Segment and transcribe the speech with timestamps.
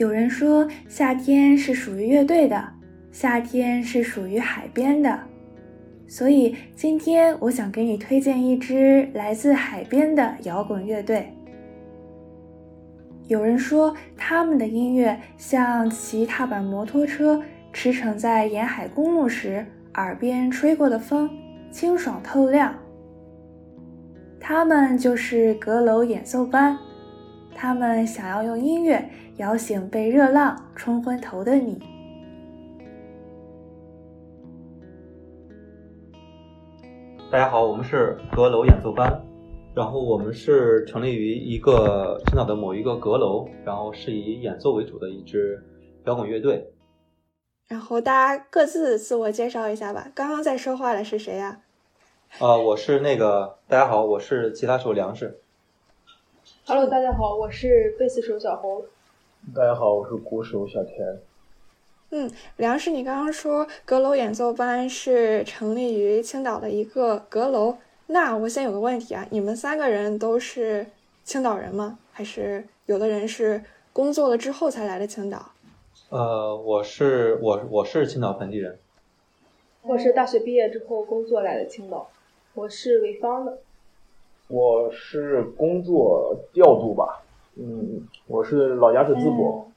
[0.00, 2.66] 有人说夏天是属于乐队的，
[3.12, 5.20] 夏天是属于海边的，
[6.08, 11.30] 所以今天我想给你推荐一支来自海边的摇滚乐队。
[13.28, 17.38] 有人说他们的音乐像骑踏板摩托车
[17.70, 21.28] 驰骋在沿海公路时耳边吹过的风，
[21.70, 22.74] 清爽透亮。
[24.40, 26.74] 他们就是阁楼演奏班，
[27.60, 29.06] 他们想要用音乐
[29.36, 31.78] 摇醒被热浪冲昏头的你。
[37.30, 39.22] 大家好，我们是阁楼演奏班。
[39.74, 45.62] 然后我们是成立于一个青岛的某一个阁楼，然后是以演奏为主的一支
[46.06, 46.66] 摇滚乐队。
[47.68, 50.10] 然后大家各自自我介绍一下吧。
[50.14, 51.60] 刚刚在说话的是谁呀？
[52.38, 55.42] 呃，我是那个，大家好，我是吉他手梁氏。
[56.72, 58.84] Hello，大家好，我是贝斯手小侯。
[59.52, 61.18] 大家好，我是鼓手小田。
[62.10, 67.76] 嗯，梁氏，你刚刚说阁楼演奏班是成立于青岛的一个阁楼。
[68.06, 70.86] 那我先有个问题啊，你们三个人都是
[71.24, 71.98] 青岛人吗？
[72.12, 73.60] 还是有的人是
[73.92, 75.50] 工作了之后才来的青岛？
[76.10, 78.78] 呃，我是我我是青岛本地人。
[79.82, 82.08] 我是大学毕业之后工作来的青岛。
[82.54, 83.58] 我是潍坊的。
[84.50, 87.22] 我是工作调度吧，
[87.54, 89.70] 嗯，我是老家是淄博，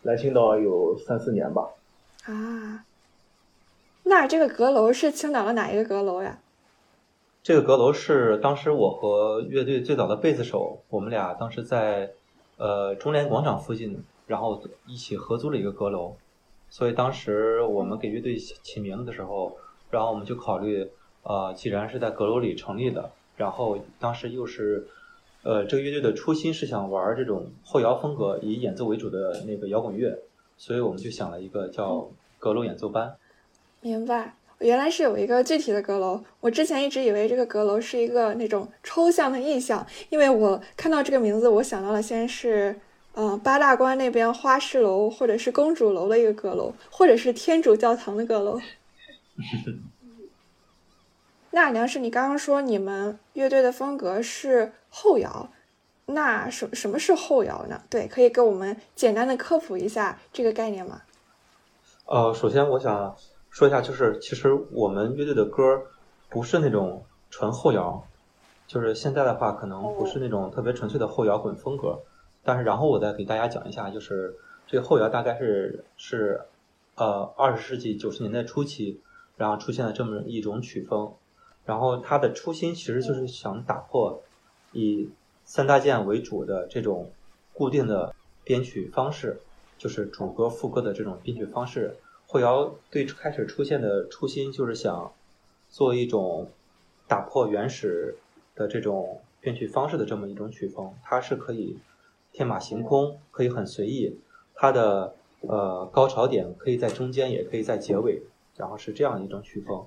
[0.00, 1.68] 来青岛有三四年吧。
[2.24, 2.86] 啊，
[4.04, 6.38] 那这个阁楼是青岛的哪一个阁楼呀？
[7.42, 12.12] 这个阁楼是当时我和乐队最早的贝斯手，我们俩当时在
[12.56, 16.16] 呃中联广场附近，然后一起合租了一个阁楼。
[16.70, 19.58] 所以当时我们给乐队起名字的时候，
[19.90, 20.88] 然后我们就考虑，
[21.24, 24.86] 呃，既然是在阁楼里成立的，然后当时又是
[25.42, 30.18] 呃这个乐队的初心是想玩这种后摇风格，以演奏为主的那个摇滚乐，
[30.56, 33.16] 所以我们就想了一个叫阁楼演奏班。
[33.80, 34.34] 明白。
[34.60, 42.74] 原来是有一个具体的阁楼，我之前一直以为这个阁楼是一个那种抽象的意象，因为我看到这个名字，我想到了先是，
[43.14, 48.58] 嗯，八大关那边花市楼或者是公主楼的一个阁楼，或者是天主教堂的阁楼。
[51.54, 55.48] 那梁氏，你刚刚说你们乐队的风格是后摇，
[56.06, 57.80] 那什什么是后摇呢？
[57.88, 61.02] 对，可以给我们简单的科普一下这个概念吗？
[62.06, 63.16] 呃，首先我想。
[63.50, 65.80] 说一下，就是其实我们乐队的歌
[66.28, 68.04] 不是那种纯后摇，
[68.66, 72.00] 就是现在的话可能不是那种特别纯粹的后摇滚风格。
[72.42, 74.34] 但是然后我再给大家讲一下，就是
[74.66, 76.40] 这个后摇大概是是
[76.96, 79.00] 呃二十世纪九十年代初期，
[79.36, 81.14] 然后出现了这么一种曲风。
[81.64, 84.22] 然后它的初心其实就是想打破
[84.72, 85.10] 以
[85.44, 87.10] 三大件为主的这种
[87.52, 89.40] 固定的编曲方式，
[89.78, 91.96] 就是主歌副歌的这种编曲方式。
[92.26, 95.12] 后摇最开始出现的初心就是想
[95.68, 96.50] 做一种
[97.06, 98.16] 打破原始
[98.54, 101.78] 的这种编曲方式的这么一种曲风，它是可以
[102.32, 104.18] 天马行空，可以很随意，
[104.54, 108.22] 它的呃高潮点可以在中间，也可以在结尾，
[108.56, 109.86] 然后是这样一种曲风。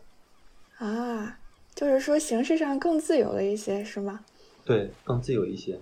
[0.77, 1.39] 啊，
[1.77, 4.19] 就是说形式上更自由了一些，是吗？
[4.65, 5.79] 对，更自由一些，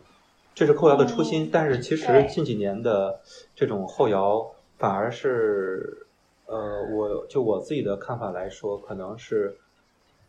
[0.54, 1.50] 这是后摇的初心。
[1.52, 3.22] 但是其实近几年的
[3.56, 4.46] 这种后摇
[4.78, 6.02] 反而是。
[6.48, 9.58] 呃，我就我自己的看法来说，可能是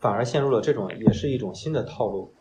[0.01, 2.33] 反而陷入了这种，也是一种新的套路。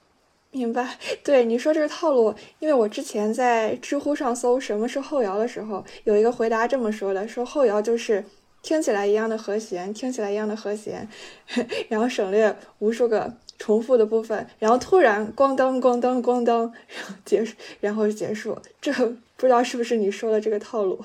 [0.52, 8.24] 明白，对你说这个套路，因为我之前在知乎上搜什么是后摇的时候，有一个回答这么说的：说后摇就是
[8.66, 11.08] 听起来一样的和弦，听起来一样的和弦，
[11.88, 18.58] 然后省略无数个重复的部分，然后突然咣当咣当咣当，然后结束，然后结束。
[18.82, 21.00] 这不知道是不是你说的这个套路？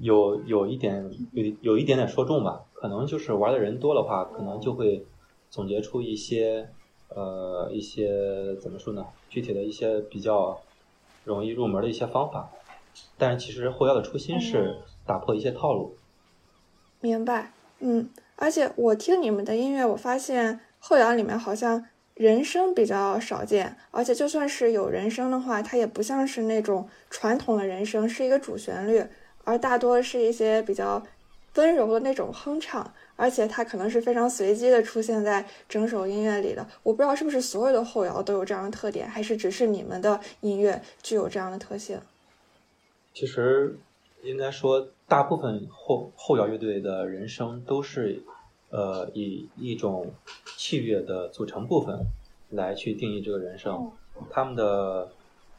[0.00, 5.06] 有有一点有有一点点说中吧，可能就是玩的人多的话，可能就会
[5.50, 6.68] 总结出一些
[7.10, 9.06] 呃一些怎么说呢？
[9.30, 10.60] 具体的一些比较
[11.22, 12.50] 容易入门的一些方法。
[13.16, 15.94] 但是其实后腰的初心是打破一些套路。
[17.00, 29.04] 明白，嗯，而且我听你们的音乐，我发现后摇里面好像人声比较少见，而且就算是有人声的话，它也不像是那种传统的人声，是一个主旋律。
[29.44, 31.02] 而大多是一些比较
[31.54, 36.66] 温柔的那种哼唱，而且它可能是非常随机的出现在整首音乐里的。
[36.82, 41.98] 我不知道是不是所有的后摇都有这样的特点，还是只是你们的音乐具有这样的特性。
[43.14, 43.78] 其实
[44.22, 48.22] 应该说，大部分后后摇乐队的人声都是
[48.70, 50.12] 呃以一种
[50.56, 52.06] 器乐的组成部分
[52.50, 53.90] 来去定义这个人声，
[54.30, 55.08] 他们的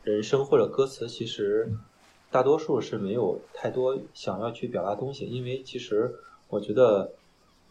[0.04, 1.70] 人声或者歌词其实。
[2.32, 6.14] 大多数是没有太多想要去表达东西，因为其实
[6.48, 7.12] 我觉得，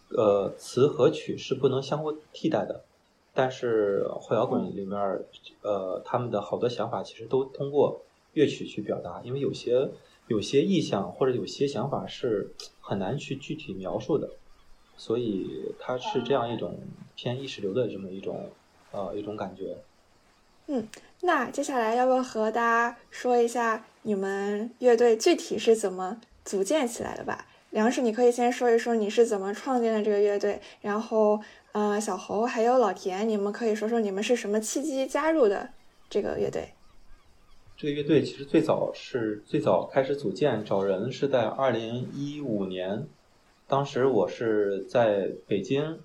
[0.08, 2.82] 呃，词和曲是不能相互替代的。
[3.32, 4.98] 但是后摇滚里面，
[5.62, 8.02] 呃，他们的好多想法其实都通过
[8.32, 9.88] 乐曲去表达，因为有些
[10.28, 14.30] 有些意象或者有些想法是很难去具体描述的，
[14.96, 16.78] 所以它是这样一种
[17.16, 18.50] 偏意识流的这么一种
[18.92, 19.76] 呃一种感觉。
[20.68, 20.86] 嗯，
[21.22, 27.46] 那接下来要不要和大家说一下你们乐队具体是怎么组建起来的吧？
[27.70, 31.40] 梁氏，你可以先说一说你是怎么创建的这个乐队，然后。
[31.72, 35.68] 呃，小侯还有老田，你们可以说说你们是什么契机加入的
[36.10, 36.70] 这个乐队？
[37.78, 43.06] 这个乐队其实最早是最早开始组建找人是在二零一五年，
[43.68, 46.00] 当时我是在北京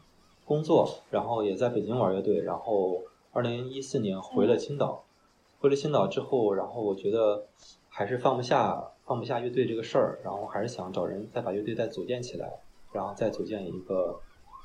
[0.46, 5.04] 工作，然后也在北京玩乐队，然后二零一四年回了青岛，
[5.60, 7.48] 回了青岛之后，然后我觉得
[7.90, 12.54] 还是放不下放不下乐队这个事儿，然后还是想找人再把乐队再组建起来，
[12.92, 14.20] 然后再组建一个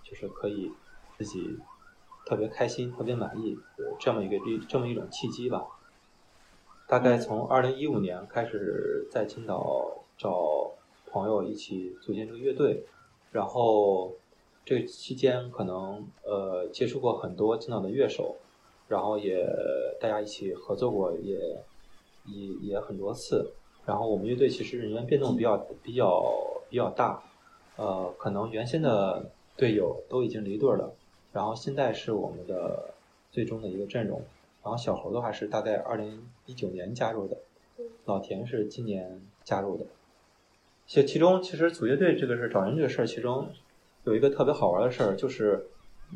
[0.05, 0.71] 就是可以。
[1.17, 1.59] 自己
[2.25, 3.59] 特别开心、特别满意，
[3.99, 4.37] 这么一个
[4.69, 5.67] 这么一种契机吧。
[6.89, 10.71] 大概从二零一五年开始在青岛找
[11.07, 12.83] 朋友一起组建这个乐队，
[13.31, 14.15] 然后
[14.65, 18.37] 这期间可能呃接触过很多青岛的乐手，
[18.89, 19.47] 然后也
[20.01, 21.39] 大家一起合作过，也
[22.25, 23.53] 也也很多次。
[23.85, 26.25] 然后我们乐队其实人员变动比较比较
[26.71, 27.23] 比较大，
[27.77, 30.91] 呃，可能原先的队友都已经离队了。
[31.35, 32.95] 然后现在是我们的
[33.31, 34.23] 最终的一个阵容，
[34.63, 37.37] 然后小猴的话是大概二零一九年加入的，
[38.07, 39.85] 老田是今年加入的。
[40.87, 43.51] 其其中其实组乐队这个事找人这个事儿，其中
[44.05, 45.67] 有一个特别好玩的事儿，就是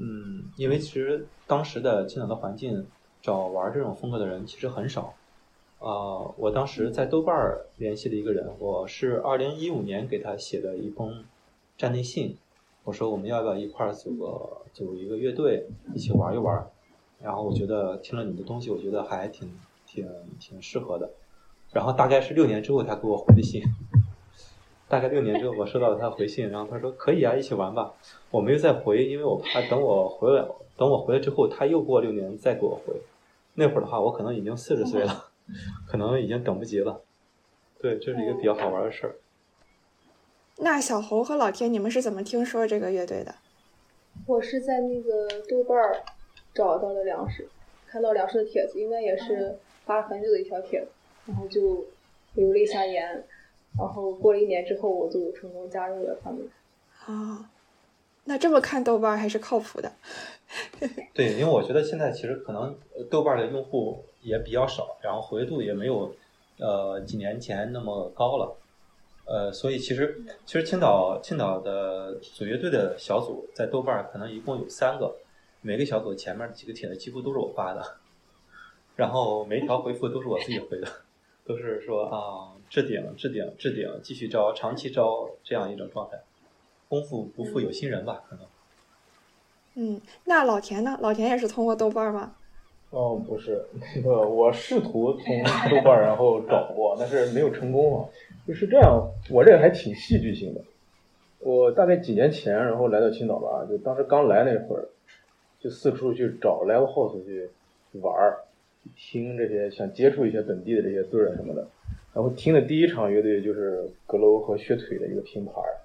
[0.00, 2.86] 嗯，因为其实当时的青岛的环境
[3.20, 5.14] 找玩这种风格的人其实很少。
[5.80, 11.22] 啊，我当时在豆瓣儿联系了一个人，我是二零一五年给他写的一封
[11.76, 12.38] 站内信。
[12.84, 16.66] 我说我们要不要一块儿组个组一个乐队一起玩一玩？
[17.20, 19.52] 然后我觉得听了你的东西，我觉得还挺
[19.92, 20.08] 挺
[20.40, 21.10] 挺适合的。
[21.70, 23.62] 然后大概是六年之后他给我回的信，
[24.88, 27.92] 大概六年之后我收到了他回信，然后他说可以啊，一起玩吧。
[28.30, 30.46] 我没有再回，因为我怕等我回来
[30.76, 32.94] 等我回来之后他又过六年再给我回。
[33.54, 35.26] 那会儿的话我可能已经四十岁了，
[35.86, 37.02] 可能已经等不及了。
[37.78, 39.16] 对，这是一个比较好玩的事儿。
[40.58, 43.34] 那小侯和老天，你们是怎么听说这个乐队的？
[44.26, 46.02] 我是在那个豆瓣儿
[46.54, 47.48] 找到的粮食，
[47.86, 50.88] 看到粮食的帖子，应该也是发了很久的一条帖子，
[51.26, 51.84] 然后就
[52.34, 53.24] 留了一下言，
[53.78, 56.48] 然后过了一年之后，我就成功加入了他们。
[57.04, 57.50] 啊，
[58.24, 59.92] 那这么看豆瓣还是靠谱的。
[61.14, 62.76] 对，因为我觉得现在其实可能
[63.10, 66.14] 豆瓣的用户也比较少，然后活跃度也没有
[66.58, 68.56] 呃几年前那么高了。
[69.24, 75.14] 呃，所以其实其实青岛青岛的组乐队的小组在豆瓣可能一共有三个，
[75.60, 77.82] 每个小组前面几个帖子几乎都是我发的，
[78.96, 80.86] 然后每一条回复都是我自己回的，
[81.44, 86.18] 都是说啊置顶置顶置顶，继续招长期招这样一种状态，
[86.88, 88.44] 功夫不负有心人吧可能。
[89.74, 90.98] 嗯，那老田呢？
[91.00, 92.34] 老田也是通过豆瓣吗？
[92.90, 93.64] 哦，不是，
[93.96, 98.08] 那个我试图从豆瓣然后找过，但是没有成功啊。
[98.46, 100.60] 就是这样，我这个还挺戏剧性的。
[101.38, 104.88] 我大概几年前，然后来到青岛吧，就当时刚来那会儿，
[105.58, 107.48] 就四处去找 live house 去
[107.92, 108.44] 玩儿，
[108.96, 111.66] 听这些，想接触一些本地的这些队儿什么的。
[112.14, 115.80] 然后听的第一场乐队就是阁楼和血腿的一个拼盘儿。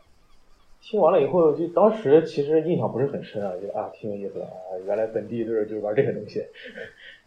[0.81, 6.45] 听完了以后，就当时其实印象不是很深啊，就啊挺有意思的啊，原来本地队儿就玩这个东西。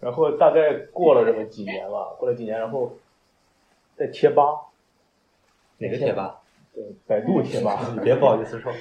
[0.00, 2.96] 然后大概过了这么几年吧，过了几年，然后
[3.96, 4.68] 在贴吧。
[5.78, 6.40] 哪个贴吧？
[6.72, 7.92] 对，百度贴吧。
[7.94, 8.72] 你别不好意思说，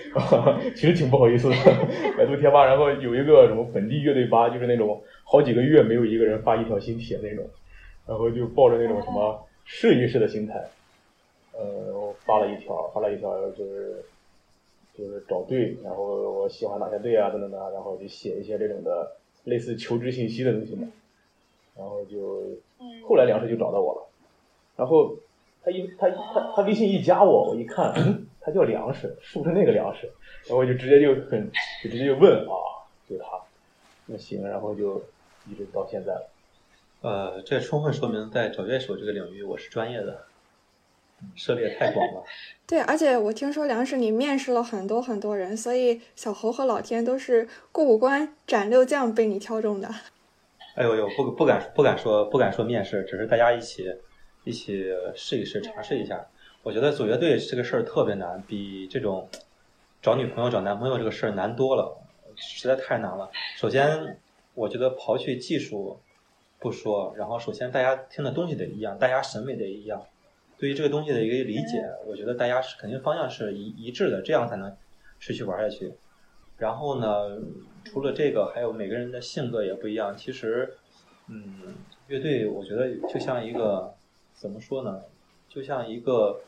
[0.76, 1.56] 其实挺不好意思的。
[2.18, 7.46] 百度贴吧，然后有一个什么本地乐队吧，就是那种好几个月没有一个人发一条新帖那种，
[8.08, 10.68] 然后就抱着那种什么试一试的心态，
[11.54, 14.04] 呃，发了一条，发了一条就是
[14.98, 20.88] 就是找队，然后我喜欢哪些队啊等等的，然后就写一些这种的类似求职信息的东西嘛，
[21.78, 22.44] 然后就
[23.08, 24.08] 后来粮食就找到我了，
[24.76, 25.16] 然后。
[25.62, 27.94] 他一他他他微信一加我，我一看，
[28.40, 30.10] 他叫粮食，是不是那个粮食？
[30.46, 31.52] 然后我就直接就很
[31.84, 33.28] 就直接就问啊，就是他，
[34.06, 35.04] 那行，然后就
[35.50, 36.30] 一直到现在了。
[37.02, 40.26] 呃，这充分说明在找乐手这个领域我是专业的，
[41.36, 42.24] 涉猎太广了。
[42.68, 49.90] 对，而且我听说梁氏你面试了很多很多人，所以小侯和老天都是过五关斩六将被你挑中的。
[50.76, 53.86] 哎呦呦，不不敢不敢说不敢说面试，只是大家一起。
[54.46, 56.26] 一起试一试，尝试一下。
[56.64, 59.30] 我觉得组乐队这个事儿特别难，比这种
[60.02, 61.96] 找女朋友、找男朋友这个事儿难多了，
[62.38, 63.30] 实在太难了。
[63.58, 64.18] 首先，
[64.60, 65.98] 我觉得刨去技术
[66.60, 70.06] 不说，然后首先大家听的东西得一样，大家审美得一样，
[70.58, 74.76] 对于这个东西的一个理解，我觉得大家是肯定方向是一一致的，这样才能
[75.18, 75.94] 持续玩下去。
[76.58, 77.40] 然后呢，
[77.86, 80.14] 除了这个，还有每个人的性格也不一样。
[80.18, 80.76] 其实，
[81.28, 81.76] 嗯，
[82.08, 83.96] 乐队我觉得就像一个
[84.34, 85.04] 怎么说呢，
[85.48, 86.42] 就像一个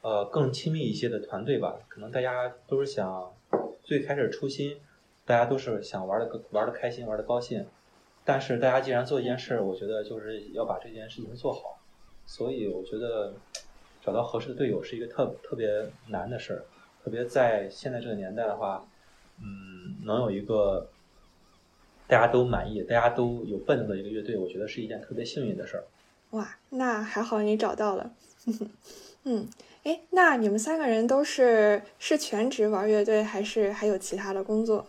[0.00, 1.76] 呃更亲密一些的团队吧。
[1.86, 3.30] 可能大家都是想
[3.82, 4.78] 最开始初心，
[5.26, 7.66] 大家都是想玩的玩的开心，玩的高兴。
[8.24, 11.78] 但是大家既然做一件事，我觉得就是要把这件事情做好。
[12.26, 13.34] 所以我觉得
[14.02, 15.68] 找到合适的队友是一个特特别
[16.08, 16.64] 难的事儿，
[17.04, 18.86] 特别在现在这个年代的话。
[19.40, 20.88] 嗯，能有一个
[22.06, 25.84] 大家都满意、大家都有奔头的一个乐队，我觉得是一件特别幸运的事儿。
[26.30, 28.12] 哇，那还好你找到了。
[29.24, 29.48] 嗯，
[29.82, 34.86] 哎，那你们三个人都是是全职玩乐队，还是还有其他的工作？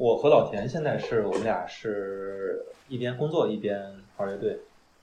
[0.00, 3.78] 我和老田现在是我们俩是一边工作一边
[4.16, 4.58] 玩乐队。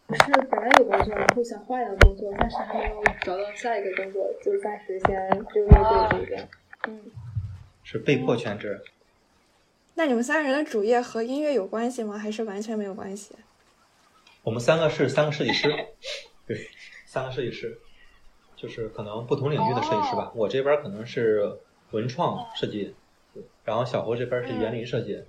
[0.10, 6.50] 是本来有工作，然后想换一个工作，但是还没有找到下一个工作，就暂时先就乐队这边。
[6.88, 7.00] 嗯。
[7.84, 8.82] 是被迫全职。
[9.94, 12.18] 那你们三个人的主业和音乐有关系吗？
[12.18, 13.36] 还是完全没有关系？
[14.42, 15.70] 我们三个是三个设计师，
[16.48, 16.58] 对，
[17.06, 17.78] 三个设计师，
[18.56, 20.32] 就是可能不同领域的设计师吧。
[20.34, 21.60] 我这边可能是
[21.92, 22.96] 文创设计，
[23.68, 25.22] 然后小侯这边是园林设计，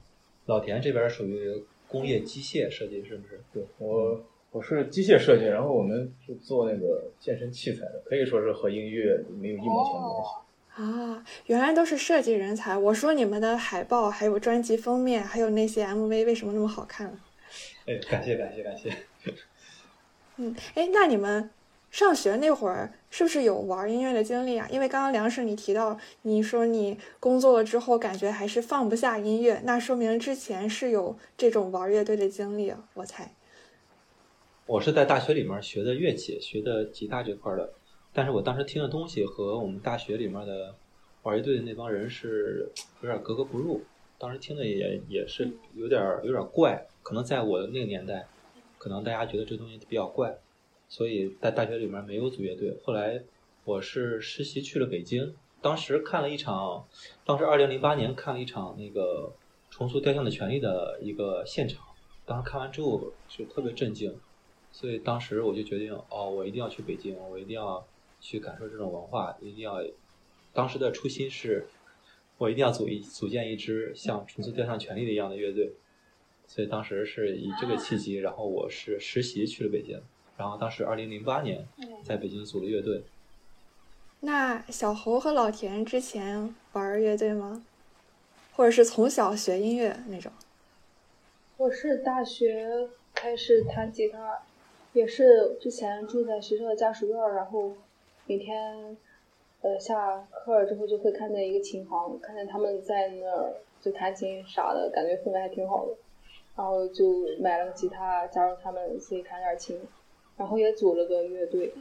[0.47, 3.41] 老田这边属于工业机械设计，是不是？
[3.53, 10.31] 对我我是机械设计，然后我们是做那个健身器材的，可以说是和音乐没有一毛钱关系。
[10.77, 12.79] 啊，原来都是设计人才！
[12.79, 17.13] 我说你们的海报、还有专辑封面、还有那些 MV 为什么那么好看？
[17.87, 18.93] 哎，感谢感谢感谢。
[20.39, 21.51] 嗯，哎，那你们
[21.91, 24.69] 上学那会儿是不是有玩音乐的经历啊？
[24.71, 33.35] 因为刚刚梁婶你提到，你说你工作了之后感觉还是放不下音乐，那说明之前是有这种玩乐队的经历，我猜。
[34.67, 37.73] 我是在大学里面学的乐器，学的吉他这块的。
[38.13, 40.75] 但是我当时听的东西和我们大学里面的
[41.23, 43.81] 玩乐队的那帮人是有点格格不入，
[44.19, 48.27] 当时听的也也是有点有点怪，可能在我的那个年代，
[48.77, 50.37] 可能大家觉得这东西比较怪，
[50.89, 52.77] 所以在大学里面没有组乐队。
[52.83, 53.23] 后来
[53.65, 56.87] 我是实习去了北京，当时看了一场，
[57.25, 59.33] 当时二零零八年看了一场那个
[59.71, 61.85] 重塑雕像的权利的一个现场，
[62.27, 64.19] 当时看完之后就特别震惊，
[64.73, 67.87] 所以当时我就决定，哦，我一定要去北京，我一定要。
[68.21, 69.81] 去感受这种文化，一定要。
[70.53, 71.69] 当时的初心是，
[72.37, 75.73] 我一定要组一组建一支像重塑雕像权利的一样的乐队，
[76.45, 80.03] 所以当时是以这个契机，然后我是实习去了北京，
[80.39, 81.67] 然后当时二零零八年
[82.03, 83.03] 在北京组了乐队。
[84.21, 87.63] 那小侯和老田之前玩乐队吗？
[88.57, 90.33] 或者是从小学音乐那种？
[91.59, 94.39] 我是大学开始弹吉他，
[94.95, 97.75] 也是之前住在学校的家属院，然后。
[98.31, 98.95] 每天，
[99.63, 105.95] 呃，下课之后就会看见一个琴行，看见他们在那儿就弹琴啥的，感觉氛围还挺好的。
[106.55, 109.81] 然后就买了个吉他，加入他们自己弹点琴，
[110.39, 111.73] 然后也组了个乐队。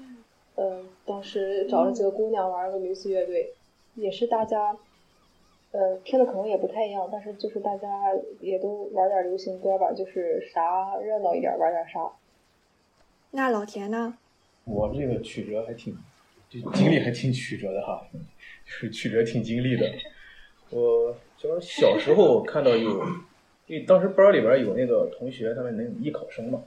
[0.56, 3.54] 嗯，当时找了几个姑娘玩了个女子乐队，
[3.96, 4.76] 也是大家，
[5.72, 7.88] 呃，听的可能也不太一样，但是就是大家
[8.42, 12.12] 也都玩点流行歌吧，就是啥热闹一点玩点啥。
[13.32, 14.18] 那老田呢？
[14.66, 15.96] 我这个曲折还挺。
[16.50, 19.86] 就经历还挺曲折的哈，就是曲折挺经历的。
[20.70, 22.90] 我就是小时候看到有，
[23.66, 26.64] 因为当时班里边有那个同学，他们那艺考生嘛，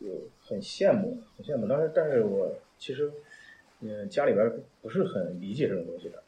[0.00, 0.06] 就
[0.40, 1.66] 很羡慕，很羡慕。
[1.66, 3.12] 当时，但是我其实，
[3.80, 6.22] 嗯，家里边不是很理解这种东西的。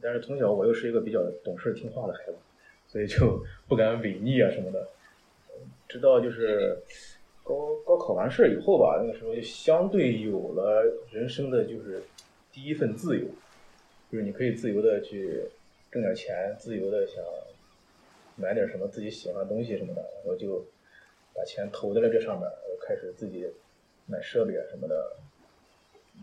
[0.00, 2.36] 但是从小我又是一个比较懂事听话的孩子，
[2.86, 4.88] 所以就不敢违逆啊什么的。
[5.88, 6.78] 直到就是。
[7.46, 10.82] 高高考完事以后吧，那个时候就相对有了
[11.12, 12.02] 人生的就是
[12.50, 13.26] 第一份自由，
[14.10, 15.42] 就是你可以自由的去
[15.92, 17.22] 挣点钱，自由的想
[18.36, 20.64] 买点什么自己喜欢的东西什么的，然后就
[21.34, 22.48] 把钱投在了这上面，
[22.86, 23.46] 开始自己
[24.06, 25.16] 买设备啊什么的，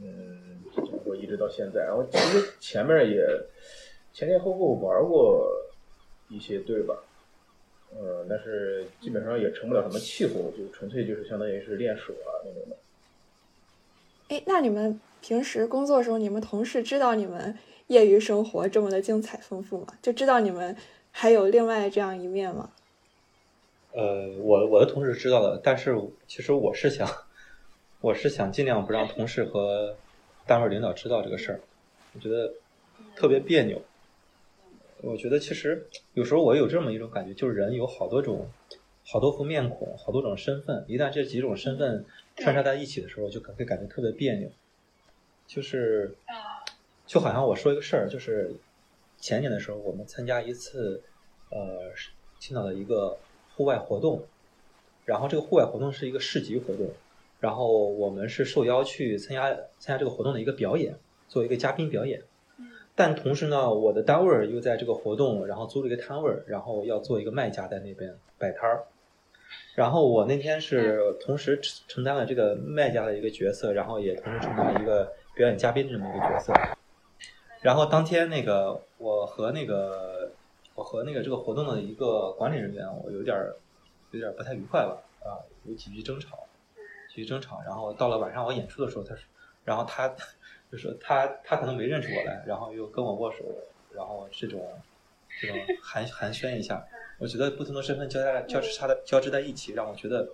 [0.02, 0.62] 嗯，
[1.06, 3.26] 我一直到现在，然后其实前面也
[4.14, 5.52] 前前后后玩过
[6.30, 7.04] 一些队吧。
[7.94, 12.78] 呃，但是基本上也成不了什么气候，就纯粹就是相当于是练手啊那种的。
[14.30, 17.54] 哎，那你们平时工作的时候，你们同事知道你们
[17.88, 19.88] 业余生活这么的精彩丰富吗？
[20.02, 20.74] 就知道你们
[21.12, 22.72] 还有另外这样一面吗？
[23.94, 25.96] 呃，我我的同事知道的，但是
[26.28, 27.08] 其实我是想，
[28.00, 29.96] 我是想尽量不让同事和
[30.46, 31.60] 单位领导知道这个事儿，
[32.14, 32.54] 我觉得
[33.16, 33.82] 特别别扭。
[35.02, 38.48] 我觉得其实有时候我有这么一种感觉，就是人有好多种、
[39.04, 42.06] 好多副面孔、好多种身份，一旦这几种身份
[42.38, 44.50] 穿插在一起的时候，就可会感觉特别别扭。
[45.48, 46.16] 就是，
[47.06, 48.54] 就好像我说一个事儿，就是
[49.18, 51.04] 前年的时候，我们参加一次
[51.50, 51.92] 呃
[52.40, 53.18] 青岛的一个
[53.62, 54.24] 户外活动，
[55.06, 56.90] 然后这个户外活动是一个市集活动，
[57.40, 60.96] 然后我们是受邀去参加参加这个活动的一个表演，
[61.28, 62.24] 做一个嘉宾表演。
[62.96, 68.84] 但同时呢，我的单位儿又在这个活动，然后租了一个摊位儿，然后要做一个卖家在那边摆摊儿。
[69.76, 76.52] 然后我那天是同时承承担了这个卖家的一个角色，然后也同时承担了一个表演嘉宾这么一个角色。
[77.62, 80.21] 然后当天那个我和那个
[80.82, 83.56] 我和那个这个活动的一个管理人员，我有点儿
[84.10, 86.40] 有点儿不太愉快吧，啊，有几句争吵，
[87.08, 87.62] 几句争吵。
[87.62, 89.24] 然后到了晚上我演出的时候，他说，
[89.64, 90.12] 然后他
[90.72, 93.46] 就说他他可能没认出我来，然后又跟我握手，
[93.94, 94.60] 然后这种
[95.40, 96.84] 这种寒寒暄一下，
[97.20, 100.28] 我觉得不同的身份交在交织插的交织在一起，让我觉得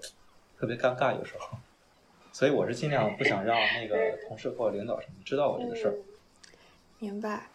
[0.58, 1.58] 特别尴尬，有时候。
[2.32, 5.96] 所以我是尽量不想让那个同事或领导什么知道我这个事儿。
[7.00, 7.50] 明白。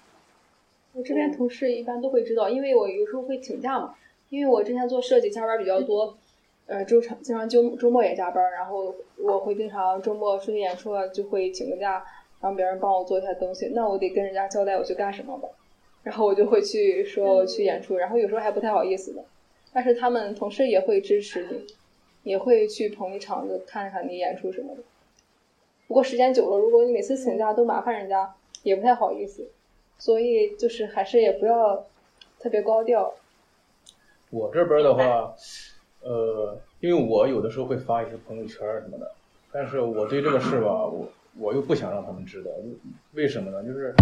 [0.95, 3.95] 我这边同事一般都会知道，因为我有时候会请假嘛，
[4.29, 6.17] 因为我之前做设计加班比较多，
[6.67, 12.05] 呃，周常经常周周末也加班，然后我会经常周末出去演出了就会请个假，
[12.41, 15.49] 让别人帮我做一下东西，那我得跟人家交代我去干什么吧，
[16.03, 19.25] 然后我就会去说我去演出，然后有时候还不太好意思的，
[19.73, 21.67] 但是他们同事也会支持你，
[22.33, 24.83] 也会去捧你场子，看看你演出什么的。
[25.89, 29.49] 不过时间久了，如果你每次请假都麻烦人家，也不太好意思。
[29.99, 31.87] 所以就是还是也不要
[32.39, 33.15] 特别高调。
[34.31, 35.35] 我这边的话，
[36.01, 39.13] 呃，因为我有的时候会发一些朋友圈什么的，
[39.53, 42.51] 但是我对这个事吧，我我又不想让他们知道，
[43.13, 43.63] 为什么呢？
[43.63, 43.95] 就是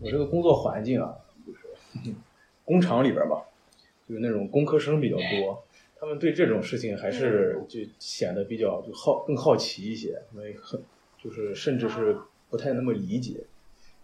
[0.00, 2.12] 我这个工作环境啊，就是
[2.64, 3.44] 工厂里边吧，
[4.08, 5.62] 就是那种工科生比较多，
[6.00, 10.82] 他们对这种事情还是就显得比较就好更好奇一些，因为很
[11.22, 12.16] 就是甚至是
[12.50, 13.44] 不太那么理解。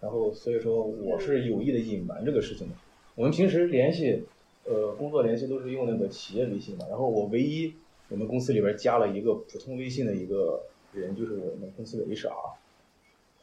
[0.05, 2.75] 然后所以说我是有意的隐瞒这个事情的。
[3.14, 4.23] 我们平时联系，
[4.64, 6.85] 呃，工作联系都是用那个企业微信嘛。
[6.90, 7.73] 然后我唯一
[8.11, 10.61] 我们公司里边加了一个普通微信的一个
[10.93, 12.35] 人，就是我们公司的 HR。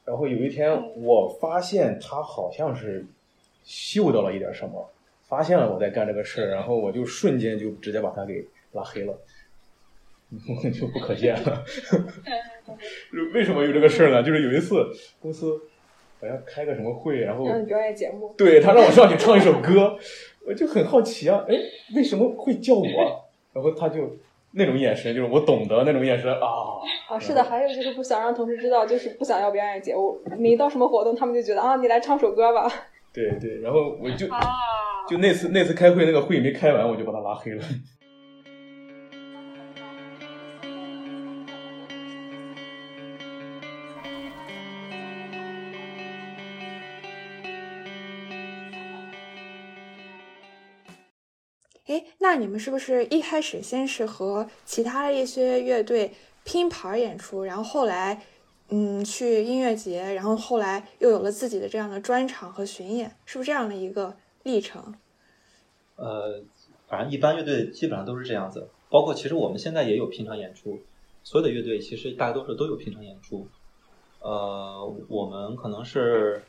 [0.05, 0.71] 然后有一天
[1.01, 3.03] 我发现他好像是
[3.63, 4.87] 嗅到了一点什么，
[5.23, 9.17] 发现了我在干这个事儿，然后我就瞬间就直接把他给拉黑了，
[10.79, 11.65] 就不可见了。
[13.33, 14.21] 为什么有这个事儿呢？
[14.21, 14.85] 就是有一次
[15.19, 15.59] 公司。
[16.21, 19.97] 好像开个什么会，然后让你表演节目，对他让我上去唱一首歌，
[20.47, 21.55] 我就很好奇啊，哎，
[21.95, 22.85] 为什么会叫我？
[23.53, 23.99] 然后他就
[24.51, 26.47] 那种眼神，就是我懂得那种眼神啊。
[27.09, 30.19] 啊，是的，还有就是不想让同事知道，就是不想要表演节目。
[30.37, 32.71] 你一到什么活动，他们就觉得啊，你来唱首歌吧。
[33.13, 34.27] 对对，然后我就
[35.09, 37.63] 就那次那次开会那个会没开完，我就把他拉黑了。
[52.31, 56.13] 那你们是不是一开始先是和其他的一些乐队
[56.45, 58.23] 拼盘演出，然后后来，
[58.69, 64.95] 嗯，去音乐节，然后后来又有了自己的这样的专场和巡演，是不是这样的一个历程？
[65.97, 66.41] 呃，
[66.87, 70.79] 反正一般乐队基本上都是这样子，包括其实我们现在也有拼场演出，
[71.25, 73.45] 所有的乐队其实大多数都有拼场演出。
[74.21, 76.41] 呃，我们可能是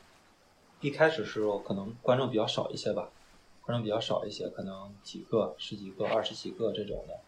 [0.79, 3.09] 一开始时候可能观众比较少一些吧。
[3.65, 7.19] 观众比较少一些，可能几个、十几个、二十几个这种的。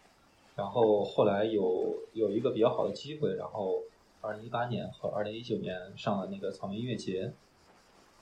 [0.54, 3.82] 然后后来有有一个比较好的机会，然后
[4.20, 7.32] 二零一八年和二零一九年上了那个草莓音乐节。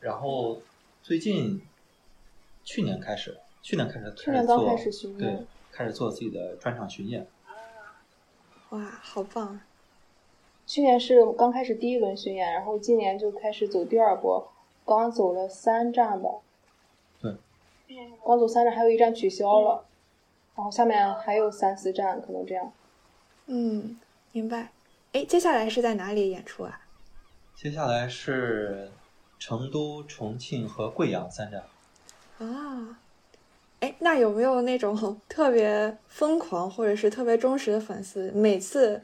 [0.00, 0.60] 然后
[1.02, 1.62] 最近
[2.62, 7.26] 去年开始，去年开始去年刚开始巡演，对，开始做自己的专场巡演。
[8.70, 9.60] 哇，好棒！
[10.66, 14.52] 去年是刚开始第一轮巡演，然后今年就开始走第二波，
[14.84, 16.28] 刚走了三站吧。
[18.24, 19.84] 刚走三站，还有一站取消了，
[20.56, 22.72] 然后下面还有三四站，可能这样。
[23.46, 23.98] 嗯，
[24.32, 24.70] 明白。
[25.12, 26.80] 哎，接下来是在哪里演出啊？
[27.54, 28.90] 接下来是
[29.38, 31.62] 成都、重庆和贵阳三站。
[32.38, 32.98] 啊，
[33.80, 39.02] 哎，那有没有那种 特别疯狂或者是特别忠实的粉丝，每次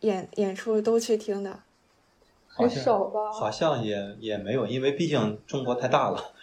[0.00, 1.60] 演演出都去听的？
[2.46, 3.32] 很少吧？
[3.32, 6.33] 好像也也没有，因为毕竟中国太大了。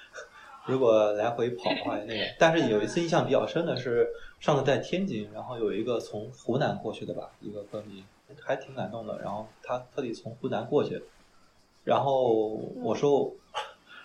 [0.68, 4.08] 如果来回跑的话，那个，但是有一次印象比较深的是，
[4.40, 8.04] 上次在天津，然后有一个从湖南过去的吧，一个歌迷，
[8.40, 9.18] 还挺感动的。
[9.24, 11.02] 然后他特地从湖南过去，
[11.84, 13.34] 然后我说，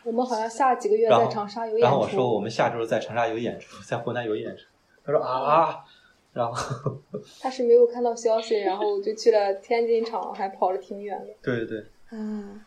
[0.03, 1.85] 我们好像下几个月然后在长沙有演出。
[1.85, 4.64] 然后我说我们下周在长沙有演出，在湖南有演出。
[5.05, 5.85] 他说啊，
[6.33, 6.99] 然后
[7.40, 11.35] 他是没有看到消息，然后就去了天津场，还跑了挺远的。
[11.42, 12.61] 对对对，嗯，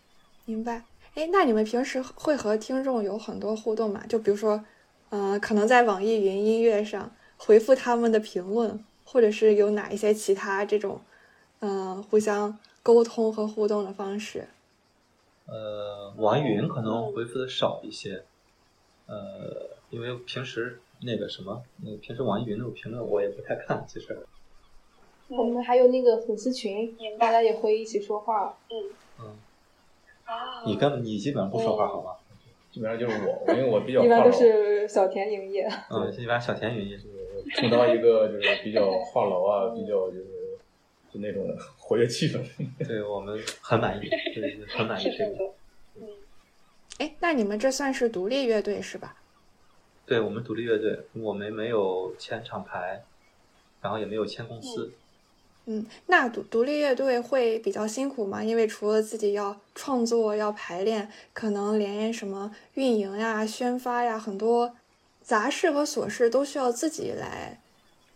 [0.46, 0.84] 明白。
[1.16, 4.06] 哎，那你们平时会和听众有很多互动吗？
[4.08, 4.64] 就比如说，
[5.10, 11.02] 嗯、可能在网易云音乐上回复他们的评论，或者是有哪一些其他这种，
[11.60, 14.48] 嗯、互相沟通和互动的方式？
[15.48, 18.24] 呃，网易云可能回复的少一些，
[19.08, 24.26] 呃，因为平时那个什么，那个平时网易云那种评论我也不太看，其实，
[25.28, 28.56] 我们还有那个粉丝群，大家也会一起说话。
[28.70, 28.78] 嗯
[29.22, 29.36] 嗯，
[30.66, 32.12] 你根本你基本上不说话好吗？
[32.72, 35.68] 基本上就是我，因为我比较一般都，是小田营业。
[35.90, 37.08] 嗯，一般小田营业是，
[37.56, 40.26] 充当一个就是比较话痨啊，比较就是
[41.12, 41.48] 就那种
[41.80, 42.40] 活跃气氛。
[42.88, 45.54] 对我们很满意，对，很满意这个。
[47.00, 49.16] 哎，那你们这算是独立乐队是吧？
[50.06, 53.04] 对我们独立乐队，我们没有签厂牌，
[53.82, 54.92] 然后也没有签公司。
[55.66, 58.44] 嗯，那独独立乐队会比较辛苦吗？
[58.44, 64.76] 因为除了自己要创作、要排练，可能连什么运营呀、宣发呀，很多
[65.22, 67.62] 杂事和琐事都需要自己来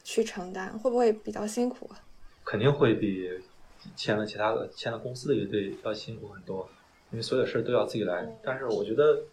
[0.03, 2.01] 去承担，会不会比较辛苦啊？
[2.43, 3.29] 肯定会比
[3.95, 6.67] 签了其他的签了公司的乐队要辛苦很多，
[7.11, 8.27] 因为所有事儿都要自己来。
[8.43, 9.23] 但是我觉得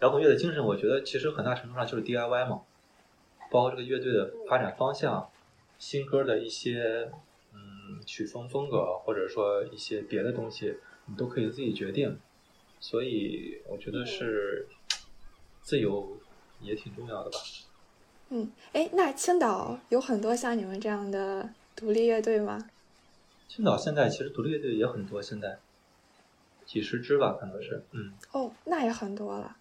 [0.00, 2.62] 摇滚乐的精神，我觉得其实很大程度上就是 DIY 嘛，
[3.50, 5.30] 包括这个乐队的发展方向、
[5.78, 7.10] 新歌的一些
[7.54, 12.18] 嗯曲风风格，或者说一些别的东西，你都可以自己决定。
[12.80, 14.68] 所以我觉得是
[15.62, 16.16] 自由
[16.60, 17.38] 也挺重要的吧。
[18.30, 22.70] 嗯，哎，那青岛有很多像你们这样的独立乐队吗？
[23.48, 25.58] 青岛现在其实独立乐队也很多，现在
[26.66, 28.12] 几十支吧，可能是，嗯。
[28.32, 29.56] 哦，那也很多了。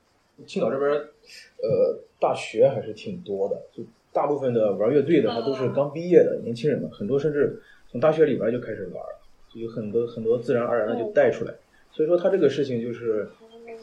[0.46, 3.84] 青岛这边，呃，大学还是挺多的，就
[4.18, 9.04] 大部分的玩乐队的，他都是刚毕业的年轻人嘛，很多甚至从大学里边就开始玩，
[9.54, 11.54] 就有很多很多自然而然的就带出来。
[11.92, 13.30] 所以说他这个事情就是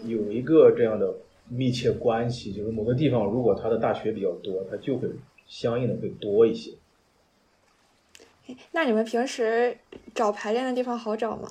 [0.03, 1.15] 有一个这样的
[1.49, 5.09] 密切关系，就是某个地方如果他的大学比较多，他就会
[5.47, 6.73] 相应的会多一些。
[8.73, 9.79] 那你们平时
[10.13, 11.49] 找排练的地方好找吗？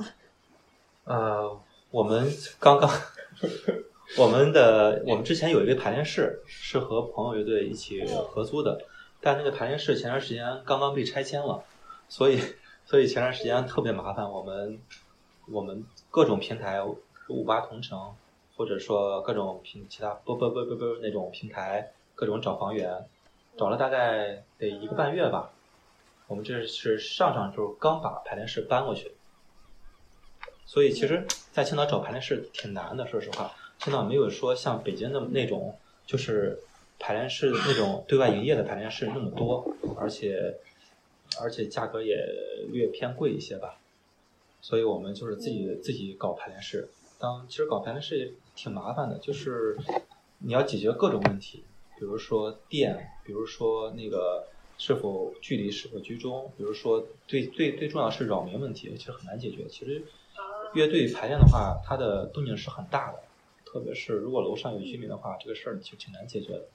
[1.06, 1.58] 呃，
[1.90, 2.90] 我们刚刚，
[4.18, 8.80] 我们的我们之前有一个排练室是和朋友乐队一起合租的，
[9.20, 11.64] 但那个排练室前段时间刚刚被拆迁了，
[12.08, 12.40] 所以
[12.86, 14.80] 所以前段时间特别麻烦，我们
[15.50, 16.82] 我们各种平台
[17.30, 18.14] 五八同城，
[18.56, 23.06] 或者说各种平其他不不不不不那种平台，各种找房源，
[23.58, 25.50] 找了大概得一个半月吧。
[26.28, 29.14] 我们这是上上周刚把排练室搬过去，
[30.66, 33.08] 所以其实，在青岛找排练室挺难的。
[33.08, 33.52] 说实话，
[33.84, 36.58] 青岛没有说像北京的那种，就是
[36.98, 40.56] 排练室那种对外营业的排练室那么多，而且
[41.42, 42.16] 而且价格也
[42.72, 43.78] 略偏贵一些吧。
[44.62, 46.88] 所以我们就是自己自己搞排练室。
[47.20, 49.78] 当其实搞排练室也挺麻烦的，就是
[50.38, 51.66] 你要解决各种问题，
[52.00, 59.68] 比如说电，比如说那个是否距离是否居中，比如说最最最重要是扰民问题，其实很难解决。
[59.68, 60.02] 其实
[60.74, 63.20] 乐队排练的话，它的动静是很大的，
[63.74, 66.66] 特别是如果楼上有居民的话，这个事儿就挺难解决的。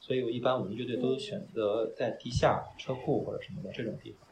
[0.00, 4.28] 所以我一般我们乐队都选择在地下车库或者什么的这种地方。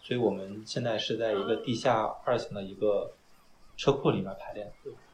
[0.00, 3.10] 所以我们现在是在一个地下二层的一个
[3.76, 4.70] 车库里面排练。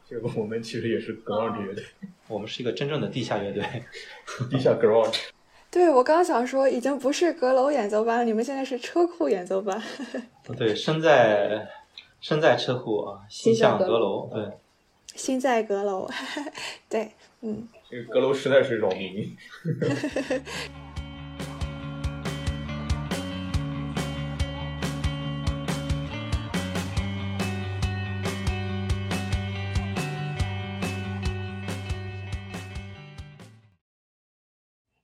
[0.07, 1.83] 这个我们其实也是 garage 乐队，
[2.29, 3.65] 我们是一个真正的地下乐队。
[4.51, 5.31] 地下 garage。
[5.73, 9.83] 对，我刚想说，已经不是阁楼演奏班了，你们现在是车库演奏班。
[10.59, 11.67] 对，身在
[12.21, 14.29] 身在车库啊，心向阁楼。
[14.31, 14.51] 对，
[15.15, 16.09] 心在阁楼。
[16.89, 17.69] 对，嗯。
[17.91, 19.37] 这个阁楼实在是扰民。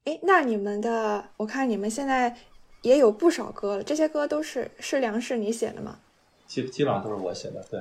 [0.05, 2.35] 哎，那你们的，我看你们现在
[2.81, 5.99] 也有不少歌了，这些歌都是是梁氏你写的吗？
[6.47, 7.79] 基基本上都是我写的，对。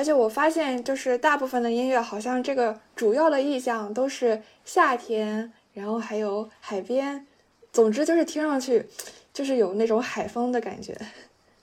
[0.00, 7.26] 而且我发现，就是大部分的音乐好像这个主要的意象都是夏天，然后还有海边，
[7.70, 8.88] 总之就是听上去
[9.30, 10.96] 就是有那种海风的感觉。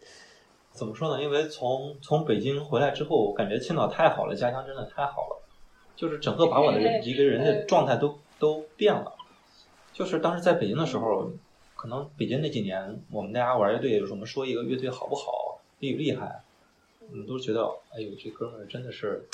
[0.71, 1.19] 怎么说呢？
[1.19, 5.41] 因为从从北京回来之后，我感觉青岛太好了，家乡真的太好了，
[5.95, 9.15] 就是整个把我的人 一个人的状态都都变了。
[9.91, 11.31] 就是当时在北京的时候，
[11.75, 16.43] 可能北京那几年，我们大家玩乐队，有时候我们说一个乐队好不好，厉不厉害，
[17.09, 19.27] 我们都觉得，哎呦，这哥们儿真的是，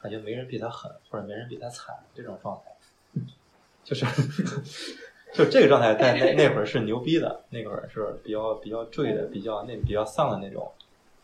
[0.00, 3.20] 感觉没人比他狠，或者没人比他惨这种状态，
[3.84, 4.04] 就是，
[5.32, 10.72] 就这个状态，在那那会儿是牛逼的，那会儿是比较比较坠的，比较那比较丧的那种。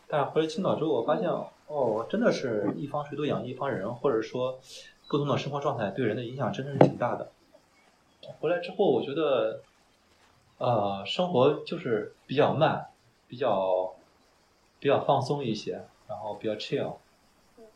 [0.07, 1.29] 但是回来青岛之后，我发现，
[1.67, 4.59] 哦，真的是一方水土养一方人，或者说
[5.07, 7.31] 不同的生活状态对人的影响真的是挺大的。
[8.39, 9.61] 回来之后，我觉得。
[10.63, 12.85] 呃，生活就是比较慢，
[13.27, 13.95] 比较
[14.81, 16.95] 比较放松一些，然后比较 chill，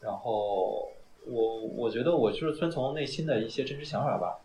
[0.01, 0.91] 然后
[1.27, 4.39] 我我觉得我就是遵从内心的一些真实想法吧。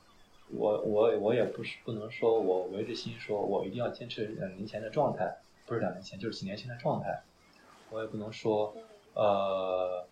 [0.52, 7.22] 我我我也不是不能说我违着心说我一定要坚持两年前的状态，不是两年前就是几年前的状态。
[7.88, 8.74] 我也不能说
[9.14, 10.04] 呃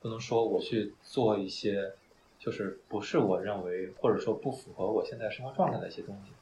[0.00, 1.92] 不能说我去做一些
[2.38, 6.32] 就是不是我认为或者说不符合我现在生活状态的一些东西。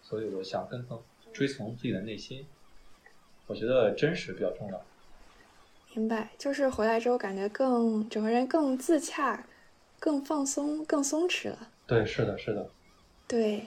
[0.00, 1.02] 所以我想跟从
[1.32, 2.46] 追从自己的内心，
[3.48, 4.80] 我觉得真实比较重要。
[5.94, 9.44] 明白，就是回来之后感觉更整个人更自洽、
[9.98, 11.58] 更放松、更松弛了。
[11.86, 12.68] 对，是的，是的。
[13.26, 13.66] 对，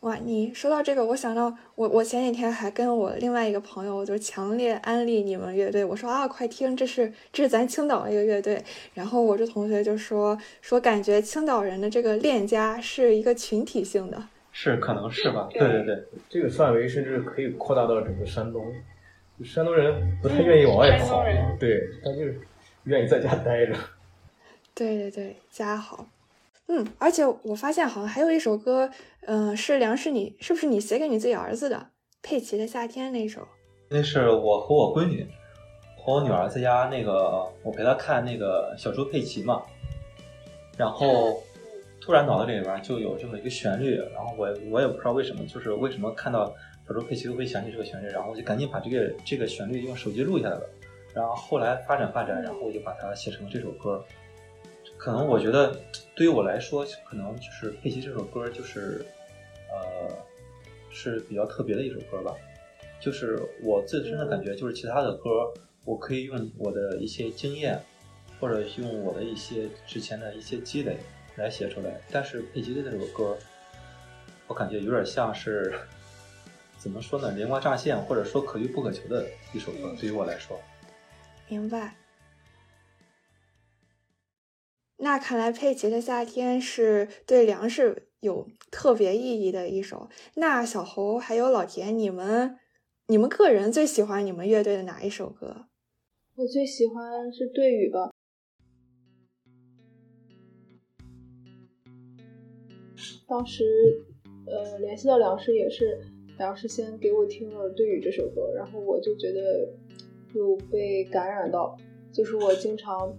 [0.00, 8.62] 哇，你说到这个，我想到我我前几天还跟我另外一个朋友就强烈安利你们乐队，我说啊，快听，这是这是咱青岛的一个乐队。
[8.92, 14.22] 然后我这同学就说说感觉青岛人的这个恋家是一个群体性的。
[14.52, 15.48] 是，可能是吧。
[15.50, 18.72] 对对对，这个范围甚至可以扩大到整个山东。
[19.42, 21.24] 山东人不太愿意往外跑，
[21.58, 22.40] 对，他就是
[22.84, 23.74] 愿意在家待着。
[24.74, 26.06] 对对对，家好。
[26.66, 28.88] 嗯，而且我发现好像还有一首歌，
[29.26, 31.88] 嗯，是梁是你是不是你写给你自己儿子的？
[32.22, 33.46] 佩奇的夏天那首。
[33.88, 35.26] 那是我和我闺女
[35.98, 39.62] 和我女儿在家那个，我陪她看那个小猪佩奇嘛，
[40.76, 41.42] 然后。
[42.00, 46.54] 突然脑子里边就有这么一个旋律，然后我我也不知道为什么，就是为什么看到
[46.86, 50.68] 小猪佩奇都会想起这个旋律，然后我就赶紧把这个这个旋律用手机录下来了，
[51.14, 54.04] 然后后来发展发展，然后我就把它写成了这首歌。
[54.96, 55.78] 可能我觉得
[56.14, 59.04] 对于我来说，可能就是佩奇这首歌就是
[59.70, 60.14] 呃
[60.90, 62.34] 是比较特别的一首歌吧，
[63.00, 65.52] 就是我自身的感觉，就是其他的歌
[65.84, 67.80] 我可以用我的一些经验，
[68.40, 70.96] 或者用我的一些之前的一些积累。
[71.36, 73.36] 来写出来，但是佩奇的这首歌，
[74.46, 75.74] 我感觉有点像是
[76.84, 77.30] 怎么说呢？
[77.30, 80.60] 灵光乍现，或者说可遇不可求的一首歌，对于我来说。
[81.48, 81.96] 明白。
[84.98, 90.10] 那看来佩奇的夏天是对粮食有特别意义的一首。
[90.34, 92.58] 那小侯还有老田，你们
[93.06, 95.68] 你们个人最喜欢你们乐队的哪一首歌？
[96.34, 98.10] 我最喜欢是对雨吧。
[103.26, 103.64] 当时，
[104.46, 105.98] 呃，联系到粮食也是
[106.38, 109.68] 梁师先给我听了《对雨》这首歌，然后我就觉得
[110.34, 111.76] 有被感染到。
[112.12, 113.12] 就是我经常，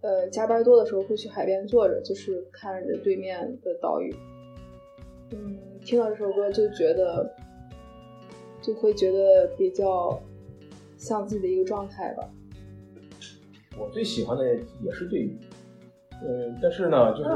[0.00, 4.14] 呃，加班多的时候会去海边坐着，就是看着对面的岛屿。
[5.32, 7.28] 嗯，听到这首歌就觉得，
[8.62, 10.20] 就会觉得比较
[10.96, 12.28] 像自己的一个状态吧。
[13.76, 14.44] 我最喜欢的
[14.80, 15.36] 也是《对雨》。
[16.22, 17.30] 嗯，但是呢，就是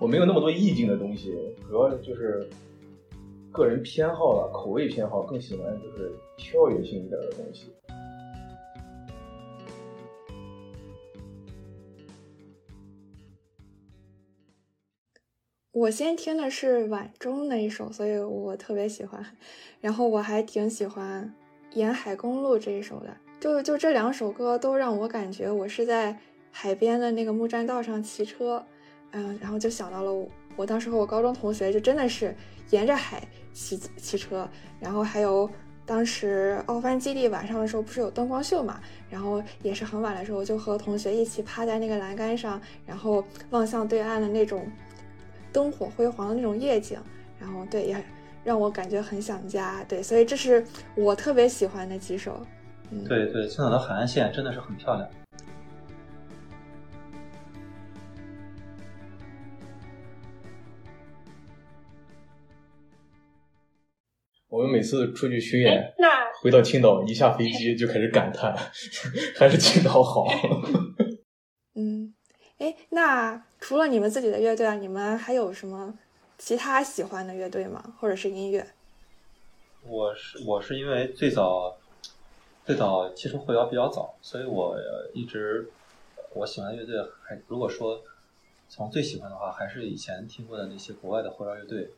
[0.00, 1.32] 我没有那么多意境的东西，
[1.68, 2.46] 主要就是
[3.56, 7.72] 个人偏好了，口味偏好，更喜欢就是跳跃性一点的东西。
[15.72, 19.24] 我先听的是晚钟那一首，所以我特别喜欢。
[19.80, 21.34] 然后我还挺喜欢
[21.76, 26.16] 《沿海公路》这一首的，就就这两首歌都让我感觉我是在。
[26.58, 28.64] 海边的那个木栈道上骑车，
[29.10, 30.10] 嗯，然后就想到了
[30.56, 32.34] 我当时和我高中同学就真的是
[32.70, 34.48] 沿着海骑骑车，
[34.80, 35.48] 然后还有
[35.84, 44.66] 当时奥帆基地晚上的时候不是有灯光秀嘛，然后也是很晚的时候我就和同学一起趴在那个栏杆上，然后望向对岸的那种
[45.52, 46.98] 灯火辉煌的那种夜景，
[47.38, 48.04] 然后对也
[48.42, 50.64] 让我感觉很想家，对，所以这是
[50.96, 52.40] 我特别喜欢的几首。
[52.90, 55.08] 嗯，对对，青岛的海岸线真的是很漂亮。
[64.56, 68.56] 我们每次出去巡演，那回到青岛一下飞机就开始感叹，
[69.36, 70.26] 还是青岛好。
[71.76, 72.14] 嗯，
[72.56, 75.92] 哎，那除了你们自己的乐队啊，你们还有什么
[76.38, 77.84] 其他喜欢的乐队吗？
[78.00, 78.66] 或者是音乐？
[79.86, 81.76] 我是我是因为最早
[82.64, 84.74] 最早接触后摇比较早，所以我
[85.12, 85.68] 一直
[86.32, 88.00] 我喜欢的乐队还如果说
[88.70, 91.90] 从最喜欢的话，还是以前听过的那些国外的后摇乐队。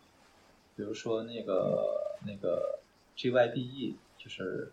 [0.76, 2.78] 比如说那个那个
[3.16, 4.72] GYBE，就是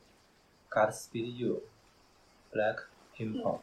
[0.70, 2.84] Godspeed You，Black
[3.16, 3.60] Pimple，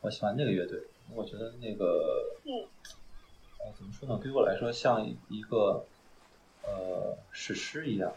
[0.00, 0.82] 我喜欢那个乐队，
[1.14, 4.18] 我觉得那个，呃，怎么说呢？
[4.22, 5.84] 对于我来说，像一个
[6.64, 8.12] 呃史诗一样，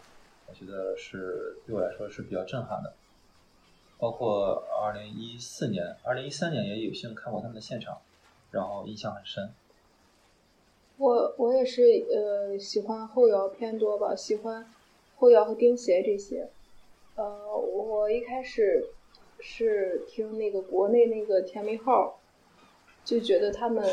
[0.46, 2.94] 我觉得是对我来说是比较震撼的。
[3.98, 8.00] 包括二零一四年、二零一三年也有幸看过他们的现场，
[8.50, 9.52] 然后印象很深。
[10.96, 14.66] 我我也是呃喜欢后摇偏多吧，喜欢
[15.20, 16.48] 后摇和钉鞋这些。
[17.14, 18.82] 呃，我一开始
[19.38, 22.18] 是听那个国内那个甜蜜号，
[23.04, 23.84] 就觉得他们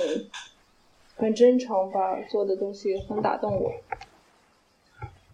[1.18, 3.74] 很真诚吧，做的东西很打动我。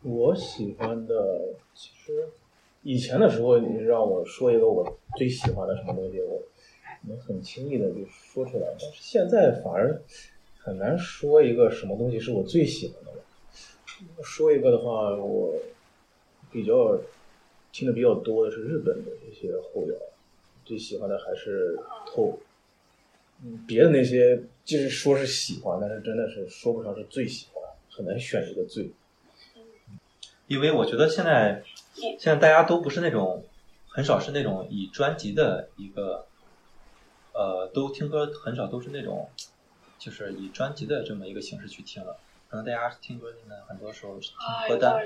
[0.01, 2.27] 我喜欢的其实
[2.81, 6.41] 以前的时候，你让我说一个我最喜欢的什么东西，我
[7.07, 8.65] 能很轻易的就说出来。
[8.79, 10.01] 但是现在反而
[10.57, 13.17] 很难说一个什么东西是我最喜欢的了。
[14.23, 15.53] 说一个的话，我
[16.53, 16.97] 比较
[17.71, 19.97] 听的比较多的是日本的一些后摇，
[20.63, 22.39] 最喜欢的还是透。
[23.43, 28.91] 嗯，别的那些就是说是喜欢，但是真的是说不上是最喜欢，很难选一个最。
[30.47, 31.63] 因为我觉得现在
[31.95, 33.43] 现在大家都不是那种
[33.87, 36.25] 很少是那种以专辑的一个
[37.33, 39.29] 呃，都听歌很少都是那种
[39.97, 42.17] 就是以专辑的这么一个形式去听了。
[42.49, 44.37] 可能大家听歌现在很多时候是听
[44.69, 45.03] 歌单，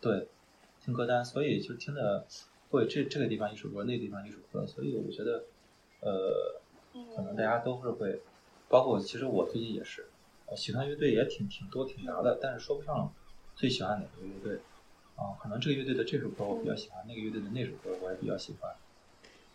[0.00, 0.26] 对，
[0.84, 2.26] 听歌单，所以就听的
[2.70, 5.44] 会这这个地方一首歌，那个地方一首歌，所以我觉得
[6.00, 6.60] 呃，
[7.14, 8.20] 可能大家都是会，
[8.68, 10.06] 包括其实我最近也是，
[10.46, 13.12] 呃喜欢乐队也挺挺多挺杂的，但是说不上
[13.54, 14.60] 最喜欢哪个乐队。
[15.14, 18.74] 啊，可能这个乐队的这首歌我比较喜欢，那个乐队的那首歌我也比较喜欢。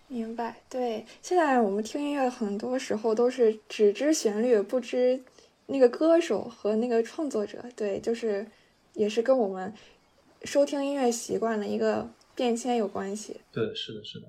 [0.07, 5.19] 明白，对，现在我们听音乐很多时候都是只知旋律，不知
[5.65, 8.47] 那个歌手和那个创作者，对，就是
[8.93, 9.73] 也是跟我们
[10.47, 13.35] 收听音乐习惯的一个变迁有关系。
[13.51, 14.27] 对，是的，是的。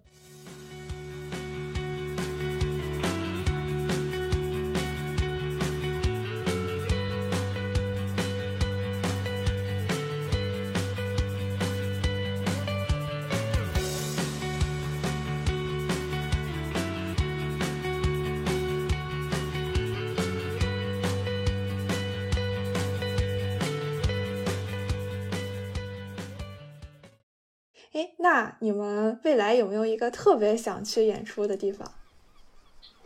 [28.31, 31.91] 那你们未来有没有一个特别想去演出的地方？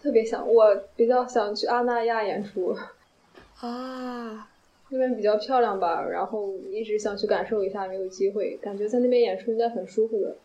[0.03, 2.77] 特别想，我比较想去阿那亚演出，
[3.61, 4.51] 啊，
[4.89, 10.37] 那边比较漂亮吧，然后一直想去感受一下，没有机会，感觉在那边演出应该很舒服的，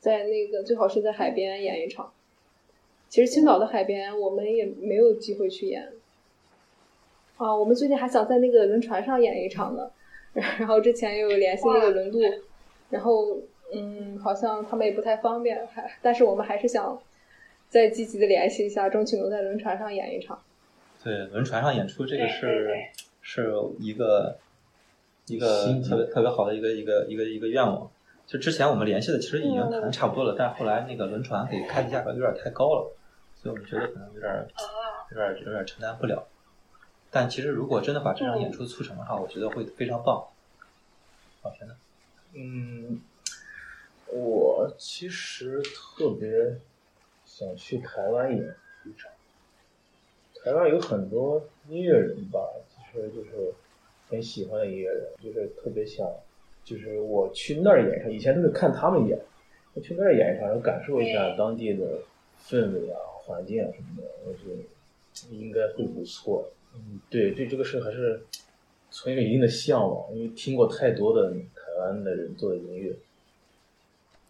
[0.00, 2.10] 在那个最好是在海边演一场。
[3.10, 5.92] 其实青岛的海边我们也没有机会去演。
[7.36, 9.90] 啊，我们最近还想在那个轮船上演一场呢，
[10.32, 12.20] 然后之前又有联系那个轮渡，
[12.88, 13.38] 然后。
[13.74, 17.00] 嗯，好像他们也不太方便，还但是我们还是想
[17.68, 20.38] 再积极的联系一下，争取能在轮船上演一场。
[21.02, 22.74] 对，轮船上演出这个是
[23.20, 24.38] 是一个
[25.26, 27.90] 一个特别特别好的一个一个一个一个愿望。
[28.26, 32.96] 就之前我们联系的其实已经谈差不多了，但是后来那个轮船给开的价格有点太高了，
[33.36, 34.46] 所以我们觉得可能有点
[35.10, 36.26] 有点有点承担不了。
[37.10, 40.24] 但其实如果真的把这场演出促成的话，我觉得会非常棒。
[41.42, 41.74] 老田呢？
[42.32, 43.00] 嗯。
[44.16, 46.30] 我其实特别
[47.24, 48.40] 想去台湾演
[48.84, 49.10] 一场。
[50.40, 53.52] 台湾有很多音乐人吧，其实就是
[54.08, 56.08] 很喜欢的音乐人，就是特别想，
[56.62, 58.12] 就是我去那儿演一场。
[58.12, 59.18] 以前都是看他们演，
[59.72, 61.98] 我去那儿演一场，感受一下当地的
[62.40, 66.48] 氛围啊、环境啊什么的，我觉得应该会不错。
[66.76, 68.22] 嗯，对，对这个事还是
[68.92, 72.94] 存有一定的向往，因为听过太多的台湾的人做的音乐。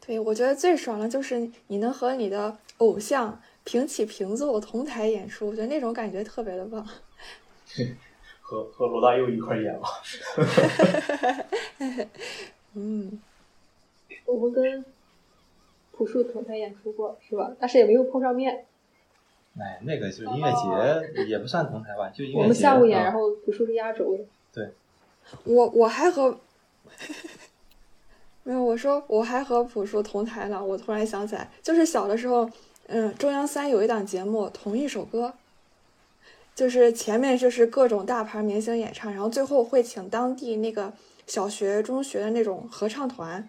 [0.06, 6.86] 对，我觉得最爽的就是你能和你的偶像平起平坐同台演出，我觉得那种感觉特别的棒。
[8.42, 9.82] 和和罗大佑一块演了。
[12.74, 13.18] 嗯，
[14.26, 14.84] 我们跟
[15.92, 17.52] 朴树同台演出过，是吧？
[17.58, 18.66] 但是也没有碰上面。
[19.58, 20.52] 哎，那个就是音乐
[21.14, 22.42] 节，也不算同台吧，就音乐节。
[22.42, 24.24] 我们下午演，然后朴树是压轴的。
[24.52, 24.68] 对。
[25.44, 26.38] 我我还和。
[28.46, 30.62] 没有，我说我还和朴树同台了。
[30.62, 32.48] 我突然想起来，就是小的时候，
[32.88, 35.28] 嗯，中央三有一档节目《同一首歌》，
[36.54, 40.92] 就是前面就是各种大牌明星演唱，然后最后会请当地那个
[41.26, 43.48] 小学、中学的那种合唱团，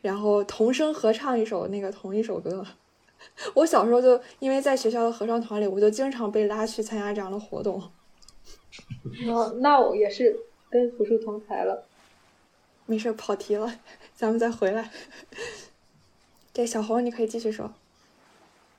[0.00, 2.64] 然后同声合唱一首那个同一首歌。
[3.54, 7.82] 我小时候就因为在学校的合唱团里，我就经常被拉去参加这样的活动。
[9.28, 10.38] 哦，那我也是
[10.70, 11.84] 跟朴树同台了。
[12.86, 13.72] 没事，跑题了，
[14.14, 14.90] 咱们再回来。
[16.52, 17.72] 对，小红，你可以继续说。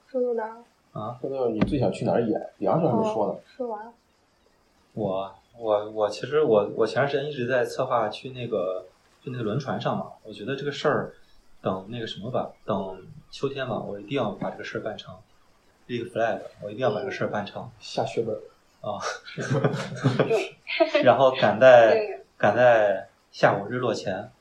[0.07, 0.63] 说到哪儿？
[0.93, 3.33] 啊，说到你最想去哪儿演，梁上还没说呢。
[3.33, 3.93] 哦说完了。
[4.93, 8.85] 我我我其实我我前段时间一直在策划去那个
[9.21, 11.13] 就那个轮船上嘛，我觉得这个事儿
[11.61, 15.13] 等那个什么吧，等秋天吧，我一定要把这个事儿办成，
[15.87, 18.39] 立个 flag，我一定要把这个事儿办成下血本儿，
[18.89, 19.01] 啊，
[21.03, 24.31] 然后赶在赶在下午日落前，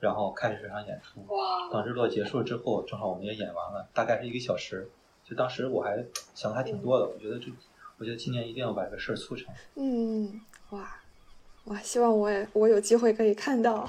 [0.00, 1.24] 然后开始这场演出。
[1.32, 4.90] 哇，等日落结束之后，正好我们也演完了，大概是一个小时。
[5.24, 6.04] 就当时我还
[6.34, 7.46] 想的还挺多的，我觉得这，
[7.96, 9.54] 我觉得今年一定要把这个事儿促成。
[9.76, 10.40] 嗯，
[10.70, 11.00] 哇，
[11.66, 13.88] 哇，希望我也我有机会可以看到。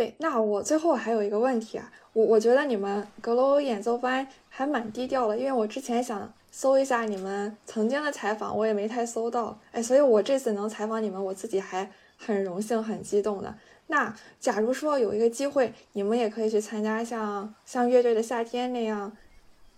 [0.00, 13.54] 对，那我最后还有一个问题啊，我我觉得你们阁楼演奏班还蛮低调的，因为我之前想搜一下你们曾经的采访，我也没太搜到，哎，所以我这次能采访你们，我自己还很荣幸、很激动的。
[13.88, 19.12] 那假如说有一个机会，你们也可以去参加像像乐队的夏天那样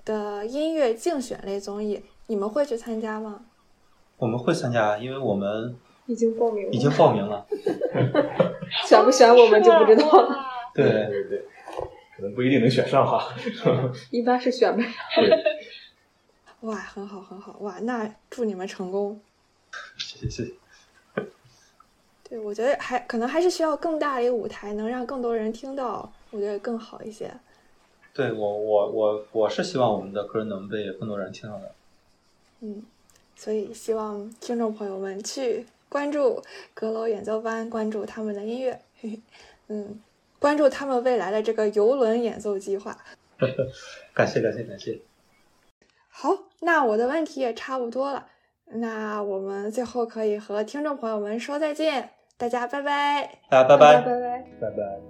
[0.05, 3.41] 的音乐竞选类综艺，你们会去参加吗？
[4.19, 5.75] 我们会参加，因为我们
[6.07, 7.45] 已经报名了，已经报名了。
[8.87, 10.47] 选不选我们就不知道了。
[10.75, 11.45] 对，对对，
[12.17, 13.35] 可能不一定能选上哈。
[14.11, 14.91] 一般是选不上。
[15.17, 15.31] 对，
[16.61, 19.21] 哇，很好，很好，哇，那祝你们成功。
[19.99, 20.53] 谢谢谢谢。
[22.29, 27.31] 对，我觉得还可能还是需要更大的一个舞台，能让更多人听到，我觉得更好一些。
[28.15, 31.75] 对我我我我是希望我们的歌能被更多人听到的。
[32.61, 32.83] 嗯，
[33.35, 39.21] 所以希望听众朋友们去关注阁楼演奏班，关注他们的音乐，嘿嘿，
[39.69, 40.01] 嗯，
[40.39, 42.97] 关注他们未来的这个游轮演奏计划。
[44.15, 44.99] 感谢感谢感谢。
[46.09, 46.31] 好，
[46.61, 48.27] 那我的问题也差不多了，
[48.65, 53.41] 那我们最后可以和听众朋友们说再见，大家拜拜。
[53.51, 54.11] 大家拜拜拜。
[54.11, 54.45] 拜。
[54.63, 55.01] 拜拜。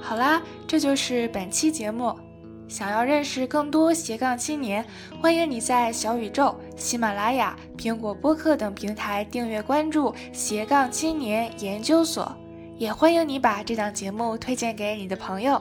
[0.00, 2.29] 好啦，这就是本期节目。
[2.70, 4.82] 想要认识更多斜杠青年，
[5.20, 12.32] 欢迎你在小宇宙、喜马拉雅、苹果播客等平台订阅关注斜杠青年研究所，
[12.78, 15.60] 也欢迎你把这档节目推荐给你的朋友。